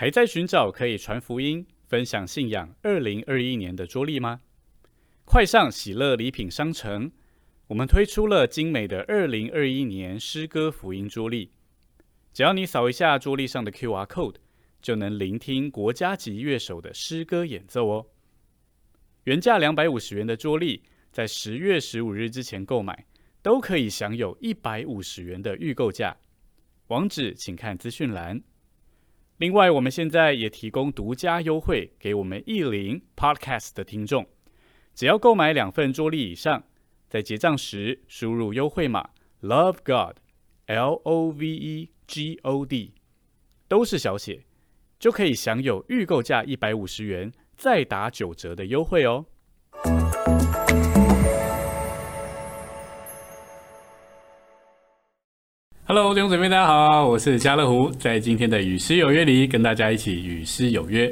[0.00, 4.40] 还在寻找可以传福音、分享信仰二零二一年的桌历吗？
[5.24, 7.10] 快上喜乐礼品商城，
[7.66, 11.50] 我们推出了精美的二零二一年诗歌福音桌历。
[12.32, 14.36] 只要你扫一下桌历上的 Q R code，
[14.80, 18.06] 就能聆听国家级乐手的诗歌演奏哦。
[19.24, 23.04] 原价两百五十元的桌历，在十月十五日之前购买，
[23.42, 26.16] 都可以享有一百五十元的预购价。
[26.86, 28.40] 网址请看资讯栏。
[29.38, 34.26] 另外，我们现在也提供独家优惠给我们意林 Podcast 的听众，
[34.96, 36.64] 只要购买两份桌历以上，
[37.08, 39.10] 在结账时输入优惠码
[39.42, 42.94] Love God，L O V E G O D，
[43.68, 44.42] 都是小写，
[44.98, 49.26] 就可以享有预购价一百五十元再打九折的优惠哦。
[55.90, 61.10] Hello，弟兄姊妹，大家好，我是家乐福，在今天的与诗有约里，跟大家一起与诗有约。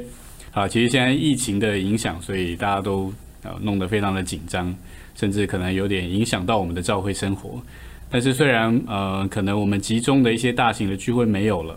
[0.51, 3.11] 好，其实现在疫情的影响，所以大家都
[3.41, 4.71] 呃弄得非常的紧张，
[5.15, 7.59] 甚至可能有点影响到我们的教会生活。
[8.11, 11.75] 但是虽然呃可能我们集中的一些大型的聚会没有了，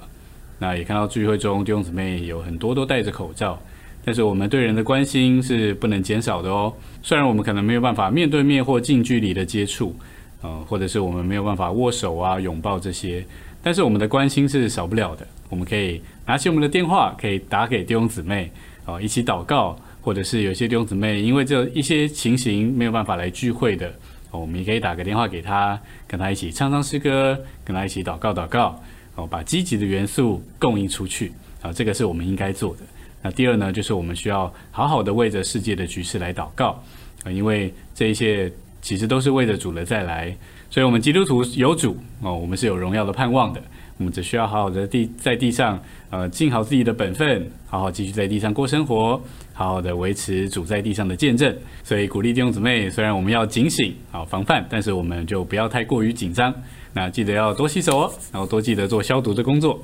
[0.58, 3.58] 那也看到聚会中弟兄姊妹有很多都戴着口罩，
[4.04, 6.70] 但是我们对人的关心是不能减少的哦。
[7.00, 9.96] 虽然我们可能没有办法面对面或近距离的接触。
[10.42, 13.24] 呃，或者是我们没有办法握手啊、拥抱这些，
[13.62, 15.26] 但是我们的关心是少不了的。
[15.50, 18.50] 我们可以拿起我们的电话，可以打给弟兄姊妹，
[18.86, 23.88] 哦，一起祷告，或者是有些弟兄姊妹因为这一些情形没有办法来聚会的，
[24.30, 28.80] 哦，我们也可以打个电话给他，跟他一起唱唱诗歌，跟他一起祷告祷告，
[29.16, 32.82] 哦，把积极的元素供应出去，啊，这个是我们应该做的。
[33.20, 36.82] 那第二呢，就是我们需要好好的为着世界的局势来祷告，
[37.24, 38.50] 啊，因为这一些。
[38.80, 40.36] 其实都是为了主的再来，
[40.70, 43.60] 所以，我们基督徒有主哦，我们是有荣耀的盼望的。
[43.98, 45.78] 我们只需要好好的地在地上，
[46.08, 49.20] 呃，尽好自己的本分，好好继续在地上过生活，
[49.52, 51.54] 好好的维持主在地上的见证。
[51.84, 56.54] 所以，鼓励弟兄姊妹，虽然我们要警醒好，防范，但是我们就不要太过于紧张。
[56.94, 59.78] 那记得要多洗手哦，然后多记得做消毒的工作。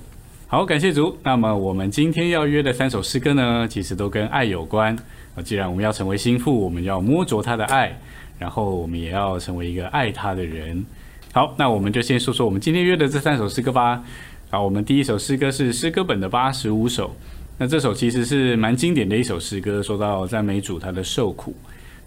[0.46, 1.14] 好，感谢主。
[1.22, 4.96] 那么，我们今天要约的三首诗歌呢，其实都跟爱有关。
[5.34, 7.98] 啊，既然我们要成为心腹，我们要摸着他的爱。
[8.38, 10.84] 然后我们也要成为一个爱他的人。
[11.32, 14.02] 好，那我们就先说说我们今天约的这三首诗歌吧。
[14.50, 17.14] 好，我们第一首诗歌是诗歌本的八十五首。
[17.58, 21.54] 那这首其实是蛮经典的一首诗歌，说到赞美主他的受苦。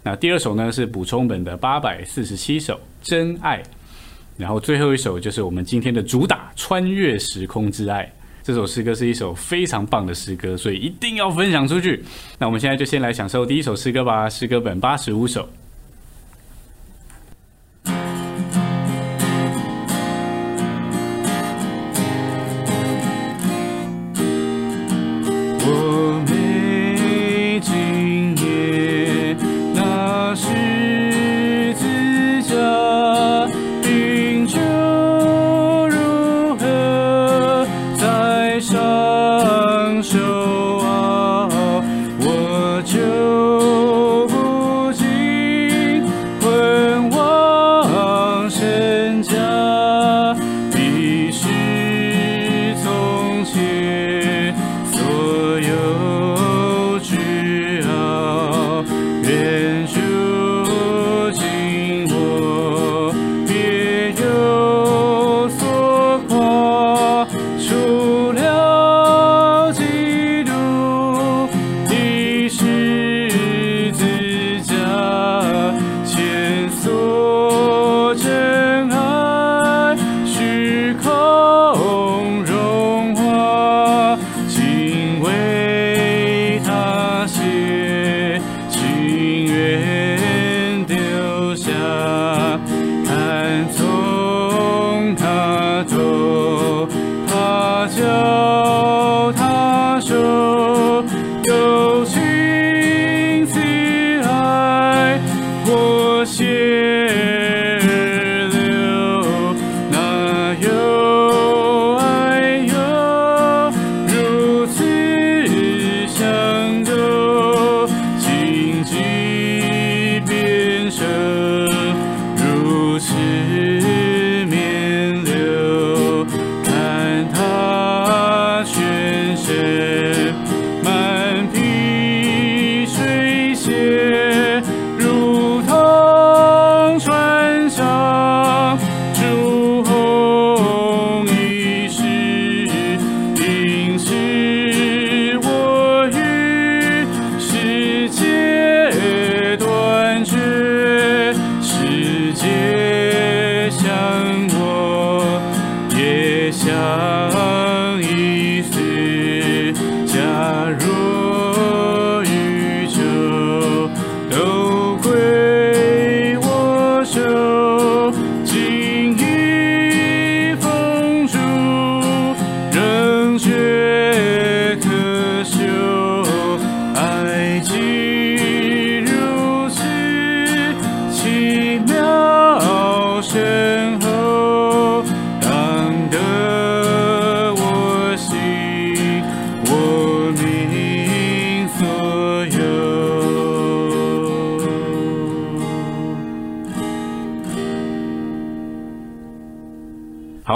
[0.02, 3.62] 那第二首呢是补充本的八百四十七首真爱。
[4.36, 8.10] 然后最后一首就是我们今天的主打穿越时空之爱。
[8.42, 12.02] 这首诗歌是一首非常棒的诗歌，所以一定要分享出去。
[12.38, 14.30] 那我们现在就先来享受第一首诗歌吧。
[14.30, 15.46] 诗歌本八十五首。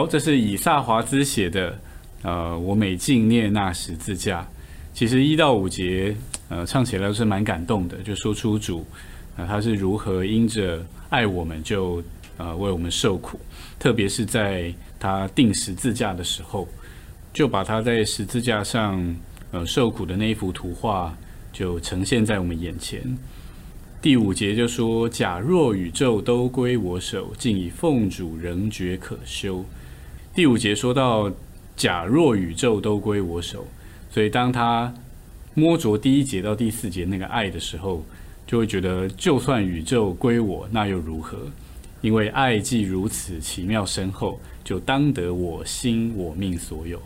[0.07, 1.79] 这是以萨华兹写的。
[2.23, 4.49] 呃，我每敬念那十字架，
[4.95, 6.17] 其实一到五节，
[6.49, 8.83] 呃，唱起来都是蛮感动的，就说出主，
[9.37, 12.03] 啊，他是如何因着爱我们，就
[12.39, 13.39] 呃为我们受苦，
[13.79, 16.67] 特别是在他定十字架的时候，
[17.35, 19.15] 就把他在十字架上
[19.51, 21.15] 呃受苦的那一幅图画，
[21.53, 23.03] 就呈现在我们眼前。
[24.01, 29.63] 第五节就说：假若宇宙都归我手，竟以奉主仍觉可羞。
[30.35, 31.31] 第五节说到。
[31.77, 33.67] 假若宇宙都归我手，
[34.09, 34.95] 所以当他
[35.55, 38.05] 摸着第一节到第四节那个爱的时候，
[38.47, 41.37] 就会觉得，就算宇宙归我，那又如何？
[42.01, 47.03] 因为爱既如此奇妙深厚，就当得我心我命所有。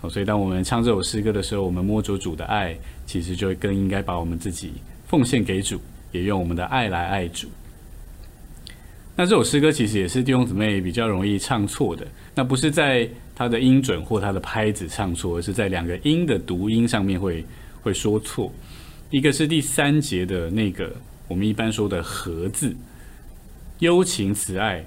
[0.00, 4.74] 好，所以当我们唱这首诗歌的时候，我们摸着主的爱，其实就更应该把我们自己
[5.08, 5.80] 奉献给主，
[6.12, 7.48] 也用我们的爱来爱主。
[9.18, 17.42] 那这首诗歌其实也是弟兄姊妹比较容易唱错的，那不是在它的音准或它的拍子唱错，而是在两个音的读音上面会
[17.80, 18.52] 会说错。
[19.08, 20.94] 一个是第三节的那个
[21.28, 22.76] 我们一般说的“和”字，
[23.78, 24.84] 幽情慈爱，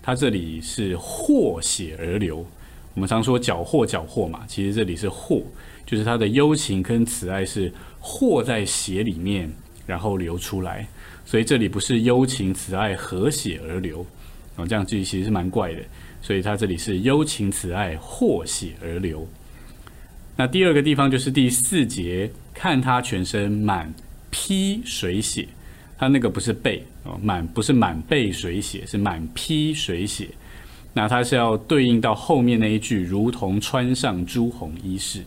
[0.00, 2.46] 它这里是祸血而流。
[2.94, 5.42] 我们常说缴获缴获嘛，其实这里是祸，
[5.84, 9.52] 就是它的幽情跟慈爱是祸在血里面，
[9.86, 10.86] 然后流出来。
[11.32, 14.04] 所以这里不是幽情慈爱和血而流，
[14.56, 15.80] 哦，这样句其实是蛮怪的。
[16.20, 19.26] 所以它这里是幽情慈爱或血而流。
[20.36, 23.90] 那第二个地方就是第四节，看他全身满
[24.30, 25.48] 披水血，
[25.96, 30.28] 他那个不是背哦，满不是满背水血，是满披水血。
[30.92, 35.22] 那它是要对应到后面那一句，如同穿上朱红衣饰，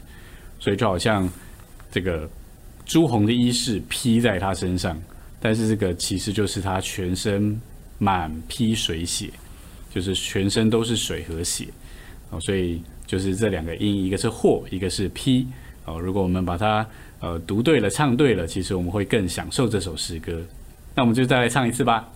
[0.59, 1.27] 所以就好像
[1.91, 2.29] 这个
[2.85, 4.95] 朱红的衣饰披在他身上。
[5.45, 7.61] 但是这个其实就是他全身
[7.99, 9.29] 满披水血，
[9.93, 11.67] 就是全身都是水和血
[12.31, 15.45] 哦，所以就是这两个音，一个是或，一个是披
[15.85, 15.99] 哦。
[15.99, 16.83] 如果我们把它
[17.19, 20.41] 呃读对了，唱对了，其实我们会更享受这首诗歌。
[20.95, 22.11] 那我们就再来唱一次吧。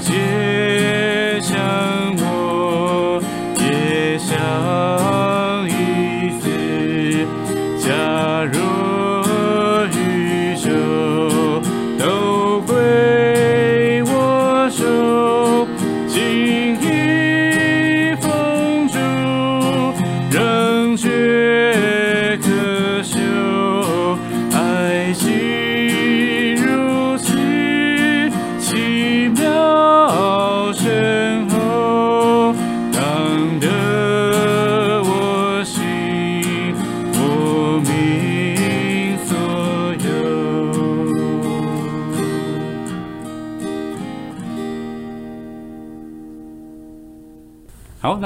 [0.00, 0.49] 结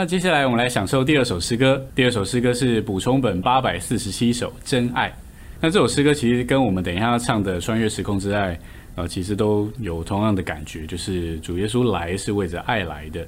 [0.04, 1.82] 那接下来我们来享受第二首诗歌。
[1.94, 5.08] 第二首诗歌是补充本八百四十七首《真爱》。
[5.62, 8.54] 那这首诗歌其实跟我们等一下要唱的《穿越时空之爱》
[8.96, 13.26] 呃，其实都有同样的感觉，就是主耶稣来是为着爱来的。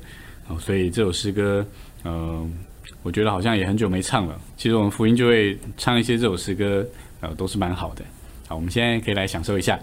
[0.48, 1.66] 哦，所以这首诗歌，
[2.04, 2.52] 嗯，
[3.02, 4.38] 我觉得好像也很久没唱了。
[4.58, 6.86] 其实我们福音就会唱一些这首诗歌，
[7.22, 8.04] 呃，都是蛮好的。
[8.48, 9.80] 好，我们现在可以来享受一下。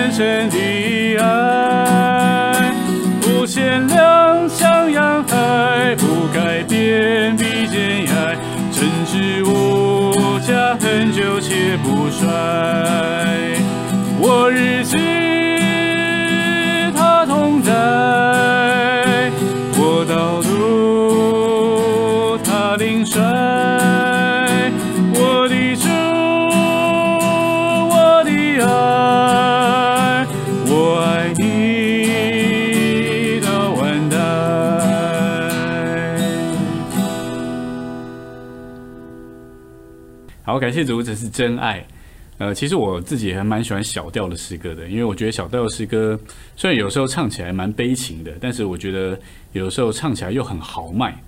[0.00, 2.72] 深深的爱，
[3.26, 5.94] 无限量像洋海。
[6.32, 8.34] 改变比坚爱，
[8.72, 12.26] 真挚无价，恒久且不衰。
[14.18, 14.96] 我日记，
[40.70, 41.84] 感谢主，这是真爱。
[42.38, 46.16] 呃，其实我自己还蛮喜欢小调的诗歌的，因为我觉得小调的诗歌
[46.54, 49.18] 虽然有时候唱起来蛮悲情的，但是我觉得
[49.52, 51.20] 有时候唱起来又很豪迈，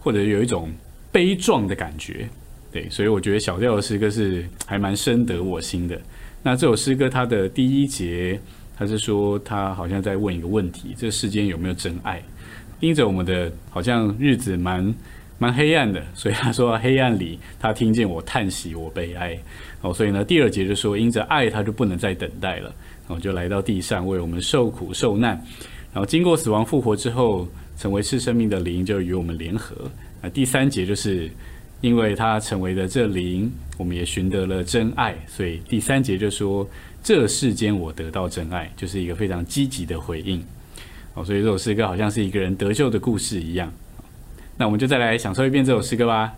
[0.00, 0.70] 或者有一种
[1.10, 2.28] 悲壮的感觉。
[2.70, 5.98] 对，所以我觉得小调的诗歌是还蛮深得我心的。
[6.42, 8.38] 那这首诗歌它的第一节，
[8.76, 12.22] 它是说他好像在问一个问题：这世间有没有真爱？
[12.80, 14.94] 因着我们的好像日子蛮。
[15.40, 19.36] 蛮黑暗的，所以他说黑暗里他听见我叹息，我悲哀。
[19.80, 22.70] 哦，所以呢，第二节就说因着爱，他就不能再等待了，
[23.08, 25.30] 然后就来到地上为我们受苦受难。
[25.94, 29.74] 然后经过死亡复活之后，成为是生命的灵，就与我们联合。
[30.20, 31.30] 那第三节就是
[31.80, 35.16] 因为他成为了这灵，我们也寻得了真爱。
[35.26, 36.68] 所以第三节就说
[37.02, 40.44] 这世间我得到真爱，就是一个非常积极的回应。
[41.14, 43.72] 哦，所以这首诗歌好像是一个人得救的故事一样。
[44.60, 46.34] 那我们就再来享受一遍这首诗歌吧。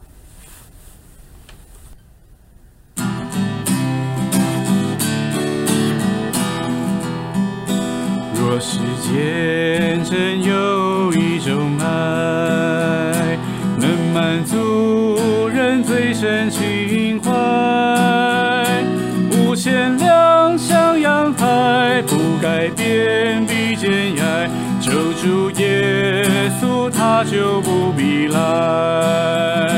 [8.36, 13.36] 若世间真有一种爱，
[13.76, 17.32] 能满足人最深情怀，
[19.32, 23.44] 无限量像洋海，不改变
[27.02, 29.71] 他就不必来。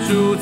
[0.00, 0.34] 主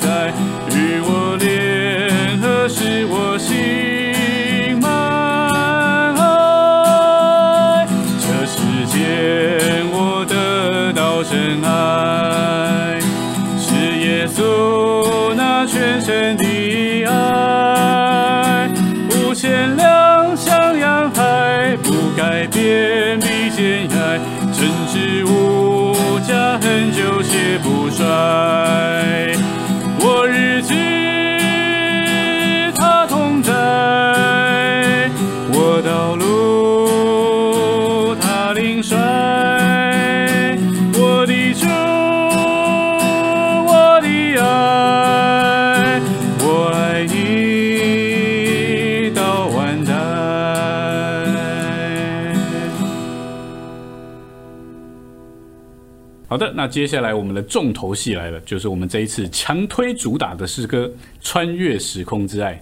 [56.31, 60.87] 好的，那接下来我们的重头戏来了，就是我们这一次强推主打的诗歌
[61.21, 62.55] 《穿越时空之爱》。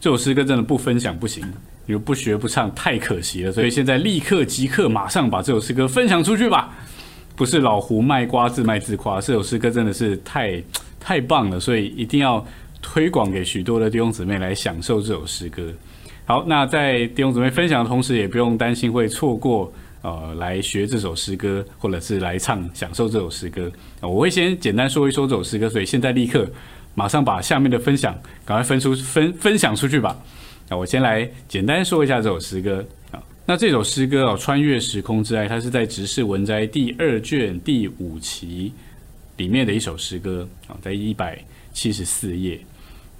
[0.00, 1.44] 这首诗歌真的不分享不行，
[1.84, 3.52] 你不学不唱太可惜了。
[3.52, 6.74] 所以现在立刻即刻马上把这首诗歌分享出去吧！
[7.36, 10.62] 不是老胡卖瓜自卖自夸，这首诗歌真的是太
[10.98, 12.42] 太棒了，所以一定要
[12.80, 15.70] 推广给许多的弟兄姊妹来享受这首诗歌。
[16.24, 19.70] 好，那在弟兄姊妹分享的同时，也不用担心会错过
[20.02, 23.70] 呃来学这首诗歌，或者是来唱享受这首诗歌。
[24.00, 26.48] 呃我会先简单说一说这首诗歌，所以现在立刻
[26.94, 30.18] 马上把下面的分享赶快分出分分享出去吧。
[30.68, 33.22] 那我先来简单说一下这首诗歌啊。
[33.44, 38.72] 那这首诗歌哦，《穿越时空之爱》，它是在《直视文摘》第二卷第五期
[39.36, 42.60] 里面的一首诗歌啊，在一百七十四页。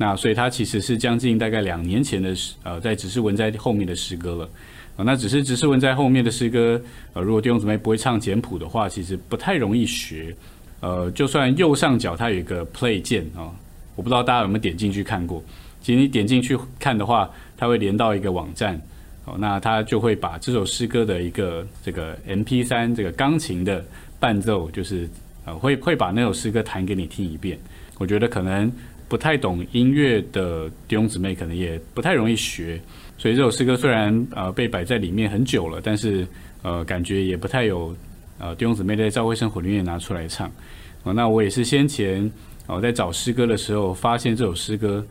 [0.00, 4.48] 那所以它其实是将近大概两年前的诗，呃，在《只是文摘》后面的诗歌了。
[4.96, 6.80] 啊，那只是《只是文摘》后面的诗歌，
[7.12, 10.34] 呃，如果弟兄姊妹不会唱简谱的话，其实不太容易学。
[10.80, 13.52] 呃，就算右上角它有一个 play 键啊、
[13.94, 15.44] 我不知道大家有没有点进去看过。
[15.82, 18.80] 其实你点进去看的话，它会连到一个网站，
[19.26, 23.84] 哦，那它就会把这首诗歌的一个这个 MP 3这个钢琴的
[24.18, 25.06] 伴奏，就是
[25.44, 27.58] 呃会会把那首诗歌弹给你听一遍。
[27.98, 28.72] 我觉得可能
[29.10, 32.80] 不太懂音乐的弟兄姊妹，可能也不太容易学。
[33.18, 36.24] 所以这首诗歌虽然呃被摆在里面很久了，但是
[36.62, 37.94] 呃感觉也不太有
[38.38, 40.48] 呃弟兄姊妹在教会生活里面拿出来唱。
[41.02, 42.30] 哦，那我也是先前
[42.68, 45.04] 我、在找诗歌的时候，发现这首诗歌，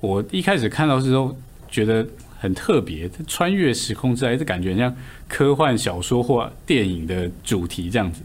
[0.00, 1.36] 我一开始看到之后
[1.70, 2.04] 觉得
[2.36, 4.92] 很特别，穿越时空之爱，这感觉像
[5.28, 8.22] 科幻小说或电影的主题这样子。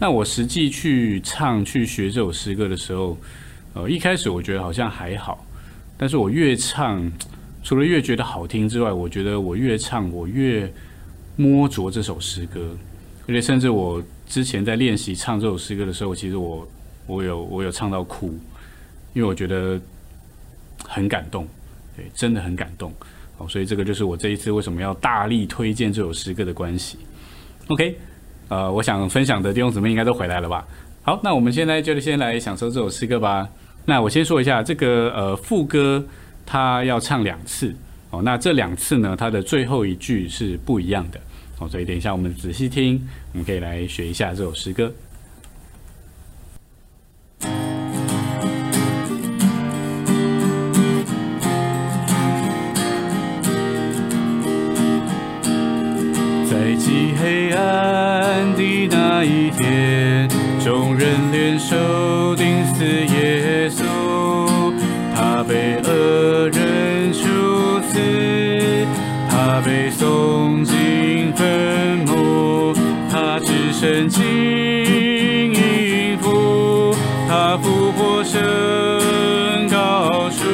[0.00, 3.16] 那我实际去唱去学这首诗歌的时候，
[3.74, 5.46] 呃，一开始我觉得好像还好，
[5.96, 7.10] 但是我越唱，
[7.62, 10.70] 除了越觉得好听之外，我觉得我越唱我越
[11.36, 12.76] 摸着这首诗歌，
[13.28, 16.68] 而且甚至我之前在练习唱这首诗歌的时候，其实我
[17.06, 18.36] 我有我有唱到哭，
[19.12, 19.80] 因为我觉得
[20.84, 21.46] 很感动，
[21.96, 22.92] 对，真的很感动。
[23.38, 26.98] 好，所以这个就是我这一次为什么要大力推荐这首诗歌的关系。
[27.68, 27.96] OK，
[28.48, 30.66] 呃，我想分享的弟兄姊妹应该都回来了吧？
[31.02, 33.48] 好，那我们现在就先来享受这首诗歌吧。
[33.86, 36.04] 那我先说一下这个呃副歌，
[36.44, 37.74] 它要唱两次
[38.10, 38.20] 哦。
[38.22, 41.18] 那这两次呢，它的最后一句是不一样的
[41.58, 43.00] 哦，所以等一下我们仔细听，
[43.32, 44.92] 我们可以来学一下这首诗歌。
[56.50, 60.28] 在极黑暗的那一天，
[60.70, 61.74] 众人联手
[62.36, 63.82] 钉死耶稣，
[65.12, 67.26] 他被恶人处
[67.88, 67.98] 死，
[69.28, 72.72] 他被送进坟墓，
[73.10, 76.94] 他只身进阴府，
[77.28, 78.38] 他复活升
[79.68, 80.46] 高处，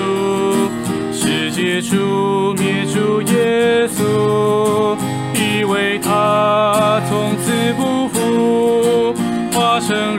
[1.13, 4.97] 世界除灭主耶稣。
[5.35, 8.16] 因为他从此不复，
[9.77, 10.19] 化成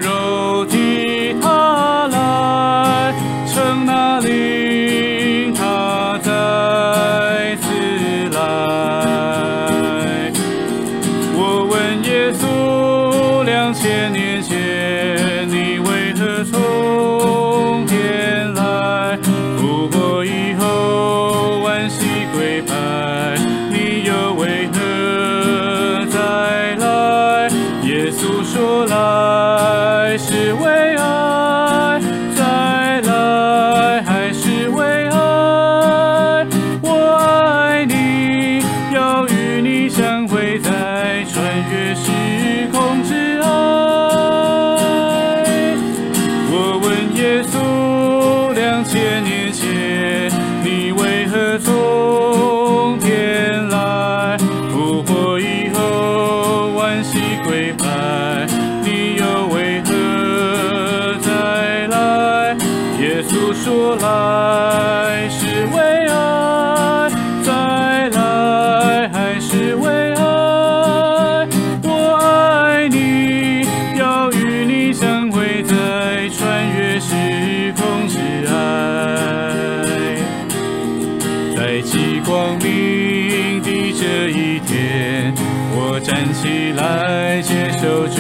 [86.28, 88.18] 站起来接受救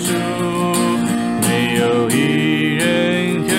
[0.00, 0.12] 赎，
[1.40, 3.54] 没有一人可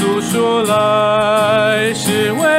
[0.00, 2.49] 耶稣说来是为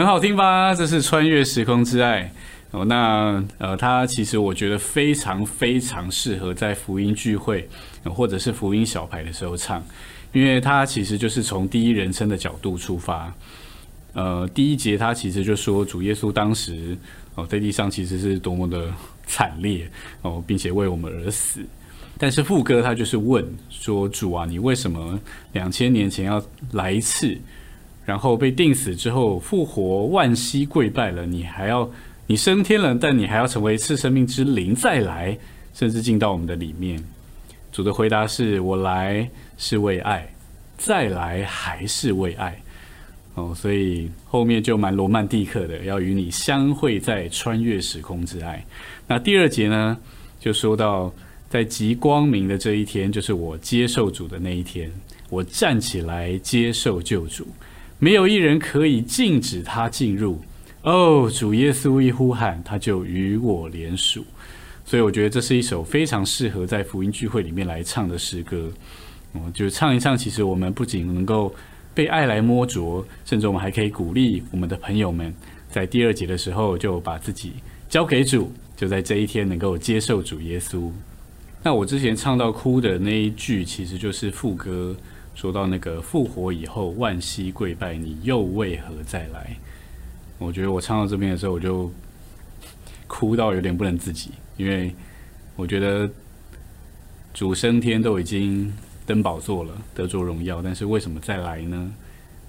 [0.00, 0.74] 很好听吧？
[0.74, 2.32] 这是穿越时空之爱
[2.70, 2.82] 哦。
[2.86, 7.68] 那呃，它其实我觉得非常非常适合在福音聚会、
[8.04, 9.84] 或者是福音小排的时候唱，
[10.32, 13.30] 因为它其实就是从第一人称的角度出发。
[14.14, 16.96] 呃，第一节他其实就说主耶稣当时
[17.34, 18.90] 哦在地上其实是多么的
[19.26, 19.86] 惨烈
[20.22, 21.60] 哦，并且为我们而死。
[22.16, 25.20] 但是副歌他就是问说主啊，你为什么
[25.52, 27.36] 两千年前要来一次？
[28.04, 31.88] 然后被钉死之后复活，万膝跪拜了，你还要
[32.26, 35.36] 你升天了，但你还要成为赐生命之灵再来，
[35.74, 37.02] 甚至进到我们的里面。
[37.72, 40.28] 主的回答是：我来是为爱，
[40.76, 42.60] 再来还是为爱。
[43.34, 48.64] 哦，所以后面就蛮罗曼蒂克的，要与你相会在穿越时空之爱。
[49.06, 49.96] 那第二节呢，
[50.40, 51.12] 就说到
[51.48, 54.90] 在极光明的这一天，就是我接受主的那一天，
[55.28, 57.46] 我站起来接受救主。
[58.02, 60.40] 没有一人可以禁止他进入。
[60.82, 64.24] 哦，主耶稣一呼喊，他就与我联属。
[64.86, 68.72] 所以我觉得这是一首非常适合在福音聚会里面来唱的诗歌。
[69.32, 71.54] 哦，就唱一唱，其实我们不仅能够
[71.92, 75.32] 被爱来摸着，甚至我们还可以鼓励我们的朋友们，
[75.70, 77.52] 在第二节的时候就把自己
[77.90, 80.90] 交给主，就在这一天能够接受主耶稣。
[81.62, 84.96] 那我之前唱到哭的那一句，其实就是副歌。
[85.40, 89.56] 说到那个复活以后，万膝跪拜，你又为何再来？
[90.36, 91.90] 我觉得我唱到这边的时候，我就
[93.06, 94.94] 哭到有点不能自己，因为
[95.56, 96.06] 我觉得
[97.32, 98.70] 主升天都已经
[99.06, 101.90] 登宝座了，得着荣耀，但是为什么再来呢？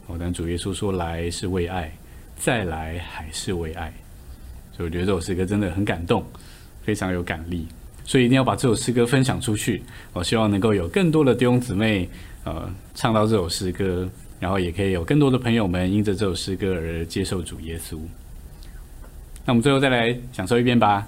[0.07, 1.89] 哦，但主耶稣说来是为爱，
[2.35, 3.93] 再来还是为爱，
[4.73, 6.25] 所以我觉得这首诗歌真的很感动，
[6.83, 7.65] 非常有感力，
[8.03, 9.81] 所以一定要把这首诗歌分享出去。
[10.11, 12.09] 我希望能够有更多的弟兄姊妹。
[12.43, 17.99] 呃，唱到这首诗歌，然后也可以有更多的朋友们因着这首诗歌而接受主耶稣。
[19.45, 21.07] 那我们最后再来享受一遍吧。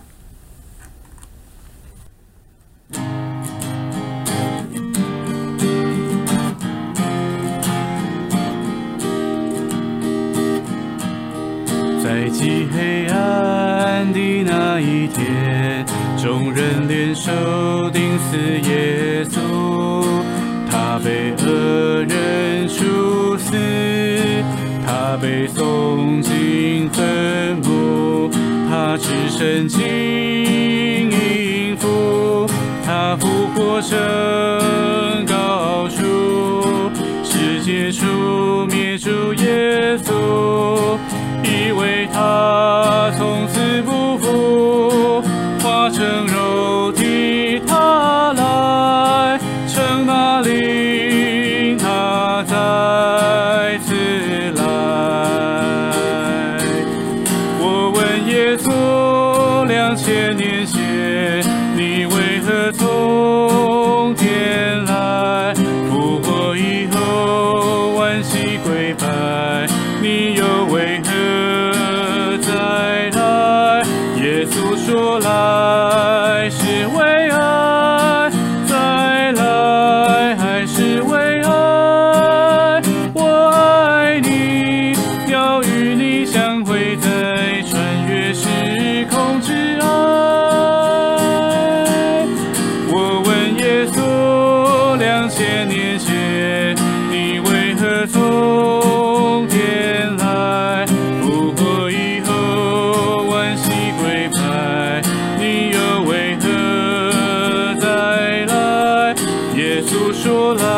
[12.04, 15.86] 在极黑暗的那一天，
[16.22, 17.32] 众人联手
[17.92, 19.53] 钉死耶稣。
[21.04, 23.52] 被恶人处死，
[24.86, 28.32] 他被送进坟墓，
[28.70, 29.82] 他只身金
[31.12, 32.48] 银符，
[32.86, 33.98] 他复活升
[35.28, 36.90] 高处，
[37.22, 38.23] 世界出。
[110.24, 110.73] 说了。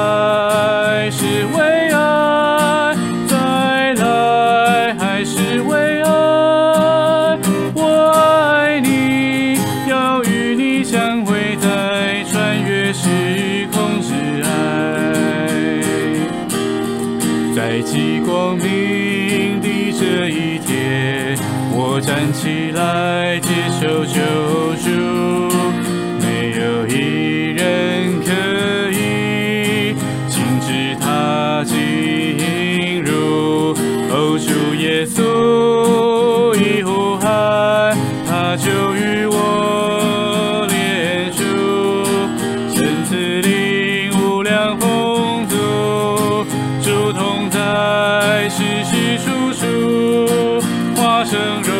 [51.26, 51.75] 生如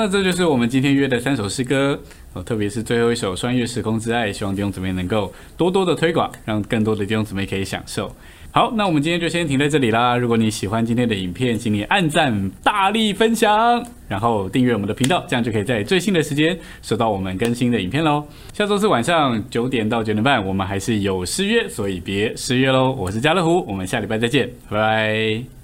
[0.00, 2.00] 那这就是我们今天约的三首诗歌
[2.32, 8.10] 哦，特别是最后一首《穿越时空之爱》，希望弟兄姊妹能够多多的推广，让更多的弟兄姊妹可以享受。
[8.50, 10.16] 好，那我们今天就先停在这里啦。
[10.16, 18.24] 如果你喜欢今天的影片，请你按赞、大力分享，然后订阅我们的频道，这样就可以在最新的时间收到我们更新的影片喽。
[18.54, 22.90] 下周四晚上九点到九点半，我们还是有失约，所以别失约喽。
[22.90, 25.59] 我是家乐虎，我们下礼拜再见，拜拜。